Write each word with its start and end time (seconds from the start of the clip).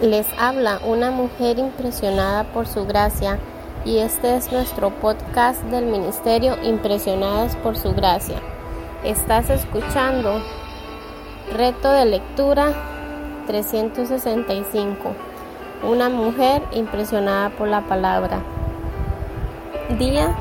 Les 0.00 0.26
habla 0.38 0.80
una 0.82 1.10
mujer 1.10 1.58
impresionada 1.58 2.44
por 2.44 2.66
su 2.66 2.86
gracia 2.86 3.38
y 3.84 3.98
este 3.98 4.34
es 4.34 4.50
nuestro 4.50 4.88
podcast 4.88 5.62
del 5.64 5.84
Ministerio 5.84 6.56
Impresionadas 6.62 7.54
por 7.56 7.76
su 7.76 7.92
gracia. 7.92 8.38
Estás 9.04 9.50
escuchando 9.50 10.42
Reto 11.54 11.92
de 11.92 12.06
Lectura 12.06 12.72
365. 13.46 15.12
Una 15.82 16.08
mujer 16.08 16.62
impresionada 16.72 17.50
por 17.50 17.68
la 17.68 17.82
palabra. 17.82 18.40
Día 19.98 20.34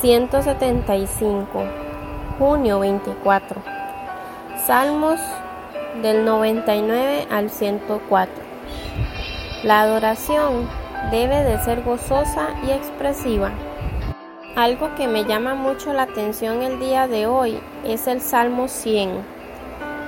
175. 0.00 1.64
Junio 2.38 2.78
24. 2.80 3.60
Salmos 4.66 5.20
del 6.00 6.24
99 6.24 7.26
al 7.30 7.50
104. 7.50 8.45
La 9.62 9.80
adoración 9.80 10.68
debe 11.10 11.42
de 11.42 11.58
ser 11.64 11.82
gozosa 11.82 12.48
y 12.66 12.72
expresiva. 12.72 13.50
Algo 14.54 14.94
que 14.96 15.08
me 15.08 15.24
llama 15.24 15.54
mucho 15.54 15.94
la 15.94 16.02
atención 16.02 16.62
el 16.62 16.78
día 16.78 17.08
de 17.08 17.26
hoy 17.26 17.58
es 17.82 18.06
el 18.06 18.20
Salmo 18.20 18.68
100. 18.68 19.24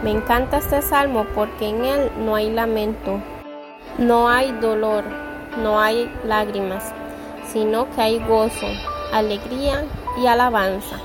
Me 0.02 0.10
encanta 0.10 0.58
este 0.58 0.82
salmo 0.82 1.24
porque 1.34 1.70
en 1.70 1.82
él 1.82 2.12
no 2.18 2.36
hay 2.36 2.50
lamento, 2.50 3.20
no 3.96 4.28
hay 4.28 4.52
dolor, 4.52 5.04
no 5.62 5.80
hay 5.80 6.12
lágrimas, 6.24 6.92
sino 7.50 7.90
que 7.92 8.02
hay 8.02 8.18
gozo, 8.18 8.66
alegría 9.14 9.82
y 10.22 10.26
alabanza. 10.26 10.98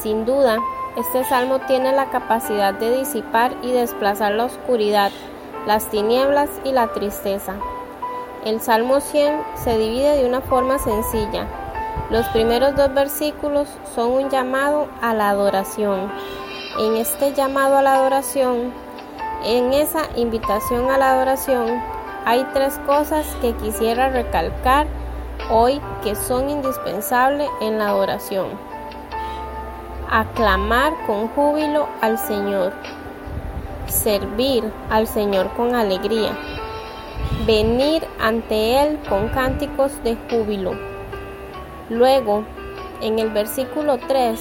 Sin 0.00 0.24
duda, 0.24 0.58
este 0.96 1.24
salmo 1.24 1.58
tiene 1.66 1.92
la 1.92 2.10
capacidad 2.10 2.74
de 2.74 2.98
disipar 2.98 3.56
y 3.62 3.72
desplazar 3.72 4.32
la 4.32 4.44
oscuridad 4.44 5.10
las 5.66 5.88
tinieblas 5.90 6.48
y 6.64 6.72
la 6.72 6.88
tristeza. 6.88 7.54
El 8.44 8.60
Salmo 8.60 9.00
100 9.00 9.42
se 9.54 9.76
divide 9.76 10.16
de 10.16 10.26
una 10.26 10.40
forma 10.40 10.78
sencilla. 10.78 11.46
Los 12.10 12.26
primeros 12.28 12.74
dos 12.74 12.92
versículos 12.94 13.68
son 13.94 14.12
un 14.12 14.30
llamado 14.30 14.88
a 15.02 15.12
la 15.12 15.28
adoración. 15.28 16.10
En 16.78 16.96
este 16.96 17.34
llamado 17.34 17.76
a 17.76 17.82
la 17.82 17.94
adoración, 17.94 18.72
en 19.44 19.72
esa 19.74 20.08
invitación 20.16 20.90
a 20.90 20.98
la 20.98 21.12
adoración, 21.12 21.82
hay 22.24 22.46
tres 22.54 22.78
cosas 22.86 23.26
que 23.40 23.52
quisiera 23.54 24.08
recalcar 24.08 24.86
hoy 25.50 25.80
que 26.02 26.14
son 26.14 26.48
indispensables 26.48 27.48
en 27.60 27.78
la 27.78 27.88
adoración. 27.88 28.48
Aclamar 30.10 30.94
con 31.06 31.28
júbilo 31.28 31.88
al 32.00 32.18
Señor 32.18 32.72
servir 33.90 34.64
al 34.88 35.06
Señor 35.06 35.52
con 35.54 35.74
alegría, 35.74 36.36
venir 37.46 38.06
ante 38.20 38.80
Él 38.82 38.98
con 39.08 39.28
cánticos 39.28 39.92
de 40.02 40.16
júbilo. 40.28 40.72
Luego, 41.88 42.44
en 43.00 43.18
el 43.18 43.30
versículo 43.30 43.98
3, 43.98 44.40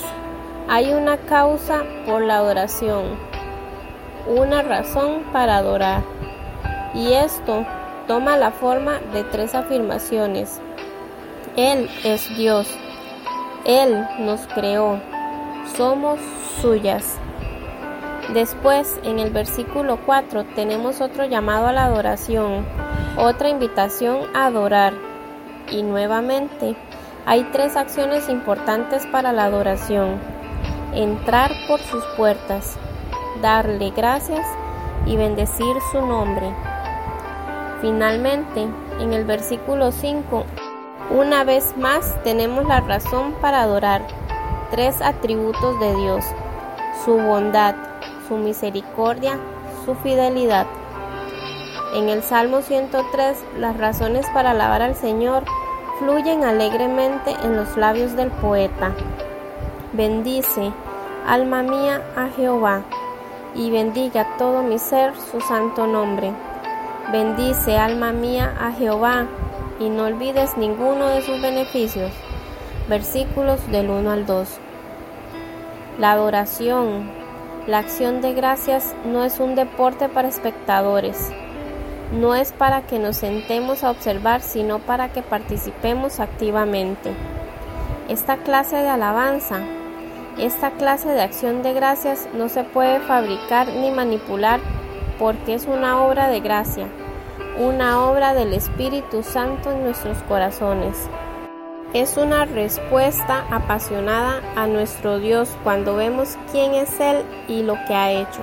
hay 0.67 0.93
una 0.93 1.17
causa 1.17 1.83
por 2.05 2.21
la 2.21 2.37
adoración, 2.37 3.17
una 4.27 4.61
razón 4.61 5.23
para 5.33 5.57
adorar. 5.57 6.03
Y 6.93 7.13
esto 7.13 7.65
toma 8.07 8.37
la 8.37 8.51
forma 8.51 8.99
de 9.13 9.23
tres 9.23 9.55
afirmaciones. 9.55 10.59
Él 11.55 11.89
es 12.03 12.35
Dios. 12.37 12.67
Él 13.65 14.07
nos 14.19 14.47
creó. 14.47 14.99
Somos 15.75 16.19
suyas. 16.61 17.17
Después, 18.33 18.99
en 19.03 19.17
el 19.17 19.31
versículo 19.31 19.97
4, 20.05 20.45
tenemos 20.55 21.01
otro 21.01 21.25
llamado 21.25 21.65
a 21.65 21.73
la 21.73 21.85
adoración, 21.85 22.63
otra 23.17 23.49
invitación 23.49 24.27
a 24.35 24.45
adorar. 24.45 24.93
Y 25.71 25.81
nuevamente, 25.81 26.75
hay 27.25 27.43
tres 27.51 27.75
acciones 27.75 28.29
importantes 28.29 29.07
para 29.07 29.31
la 29.31 29.45
adoración. 29.45 30.19
Entrar 30.93 31.49
por 31.67 31.79
sus 31.79 32.03
puertas, 32.17 32.77
darle 33.41 33.89
gracias 33.89 34.45
y 35.07 35.17
bendecir 35.17 35.75
su 35.91 35.99
nombre. 36.05 36.53
Finalmente, 37.81 38.67
en 38.99 39.13
el 39.13 39.25
versículo 39.25 39.91
5, 39.91 40.45
una 41.09 41.43
vez 41.43 41.75
más 41.77 42.15
tenemos 42.23 42.67
la 42.67 42.81
razón 42.81 43.33
para 43.41 43.63
adorar 43.63 44.05
tres 44.69 45.01
atributos 45.01 45.79
de 45.79 45.95
Dios, 45.95 46.23
su 47.03 47.17
bondad, 47.17 47.88
su 48.29 48.37
misericordia, 48.37 49.39
su 49.83 49.95
fidelidad. 49.95 50.67
En 51.95 52.07
el 52.07 52.21
Salmo 52.21 52.61
103, 52.61 53.43
las 53.57 53.75
razones 53.77 54.25
para 54.33 54.51
alabar 54.51 54.83
al 54.83 54.95
Señor 54.95 55.43
fluyen 55.97 56.43
alegremente 56.43 57.35
en 57.43 57.55
los 57.55 57.75
labios 57.75 58.15
del 58.15 58.29
poeta. 58.29 58.91
Bendice, 59.93 60.71
alma 61.27 61.63
mía, 61.63 62.03
a 62.15 62.27
Jehová, 62.27 62.83
y 63.55 63.71
bendiga 63.71 64.37
todo 64.37 64.61
mi 64.61 64.77
ser 64.77 65.13
su 65.31 65.41
santo 65.41 65.87
nombre. 65.87 66.31
Bendice, 67.11 67.77
alma 67.77 68.11
mía, 68.11 68.53
a 68.61 68.71
Jehová, 68.71 69.25
y 69.79 69.89
no 69.89 70.03
olvides 70.05 70.55
ninguno 70.57 71.07
de 71.07 71.23
sus 71.23 71.41
beneficios. 71.41 72.11
Versículos 72.87 73.65
del 73.71 73.89
1 73.89 74.11
al 74.11 74.25
2. 74.27 74.47
La 75.97 76.11
adoración, 76.11 77.18
la 77.67 77.79
acción 77.79 78.21
de 78.21 78.33
gracias 78.33 78.95
no 79.05 79.23
es 79.23 79.39
un 79.39 79.55
deporte 79.55 80.09
para 80.09 80.27
espectadores. 80.27 81.29
No 82.11 82.33
es 82.33 82.51
para 82.51 82.81
que 82.83 82.97
nos 82.97 83.17
sentemos 83.17 83.83
a 83.83 83.91
observar, 83.91 84.41
sino 84.41 84.79
para 84.79 85.09
que 85.09 85.21
participemos 85.21 86.19
activamente. 86.19 87.11
Esta 88.07 88.37
clase 88.37 88.77
de 88.77 88.89
alabanza, 88.89 89.59
esta 90.39 90.71
clase 90.71 91.09
de 91.09 91.21
acción 91.21 91.61
de 91.61 91.73
gracias 91.73 92.27
no 92.33 92.49
se 92.49 92.63
puede 92.63 93.01
fabricar 93.01 93.67
ni 93.67 93.91
manipular 93.91 94.59
porque 95.19 95.53
es 95.53 95.65
una 95.67 96.01
obra 96.01 96.29
de 96.29 96.39
gracia, 96.39 96.87
una 97.59 98.03
obra 98.05 98.33
del 98.33 98.53
Espíritu 98.53 99.21
Santo 99.21 99.71
en 99.71 99.83
nuestros 99.83 100.17
corazones. 100.23 101.09
Es 101.91 102.17
una 102.17 102.45
respuesta 102.45 103.47
apasionada 103.49 104.43
a 104.55 104.67
nuestro 104.67 105.17
Dios 105.17 105.49
cuando 105.63 105.95
vemos 105.95 106.37
quién 106.51 106.75
es 106.75 106.99
Él 106.99 107.23
y 107.47 107.63
lo 107.63 107.73
que 107.87 107.95
ha 107.95 108.11
hecho. 108.11 108.41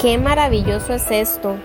Qué 0.00 0.16
maravilloso 0.16 0.94
es 0.94 1.10
esto. 1.10 1.56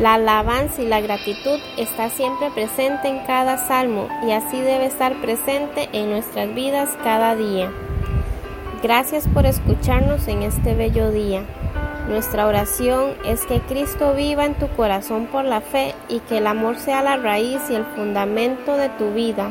La 0.00 0.14
alabanza 0.14 0.80
y 0.80 0.86
la 0.86 1.02
gratitud 1.02 1.60
está 1.76 2.08
siempre 2.08 2.50
presente 2.52 3.08
en 3.08 3.18
cada 3.26 3.58
salmo 3.58 4.08
y 4.26 4.32
así 4.32 4.58
debe 4.62 4.86
estar 4.86 5.20
presente 5.20 5.90
en 5.92 6.08
nuestras 6.08 6.54
vidas 6.54 6.96
cada 7.04 7.36
día. 7.36 7.70
Gracias 8.82 9.28
por 9.28 9.44
escucharnos 9.44 10.26
en 10.26 10.42
este 10.42 10.74
bello 10.74 11.10
día. 11.10 11.42
Nuestra 12.08 12.46
oración 12.46 13.12
es 13.26 13.44
que 13.44 13.60
Cristo 13.60 14.14
viva 14.14 14.46
en 14.46 14.54
tu 14.54 14.68
corazón 14.68 15.26
por 15.26 15.44
la 15.44 15.60
fe 15.60 15.94
y 16.08 16.20
que 16.20 16.38
el 16.38 16.46
amor 16.46 16.78
sea 16.78 17.02
la 17.02 17.18
raíz 17.18 17.60
y 17.68 17.74
el 17.74 17.84
fundamento 17.84 18.78
de 18.78 18.88
tu 18.90 19.12
vida 19.12 19.50